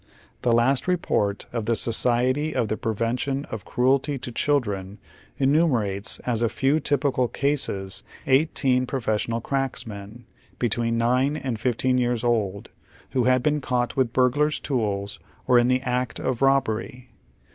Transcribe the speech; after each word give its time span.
Tlie 0.41 0.55
last 0.55 0.85
I'eport 0.89 1.45
of 1.53 1.65
tlie 1.65 1.77
Society 1.77 2.53
foi' 2.53 2.65
tlie' 2.65 2.81
Prevention 2.81 3.45
of 3.51 3.65
Cruelty 3.65 4.17
to 4.17 4.31
Cliildren 4.31 4.97
enumerates, 5.37 6.17
as" 6.21 6.41
a 6.41 6.49
few 6.49 6.79
typical 6.79 7.27
cases," 7.27 8.01
eighteen" 8.25 8.87
professional 8.87 9.41
cracksmen," 9.41 10.23
between 10.57 10.97
nine 10.97 11.37
and 11.37 11.59
fifteen 11.59 11.99
years 11.99 12.23
old, 12.23 12.69
wiio 13.13 13.27
had 13.27 13.43
been 13.43 13.61
caught 13.61 13.95
with 13.95 14.11
burglars' 14.11 14.59
tools, 14.59 15.19
or 15.45 15.59
in 15.59 15.67
the 15.67 15.81
act 15.83 16.19
of 16.19 16.41
robbery. 16.41 17.11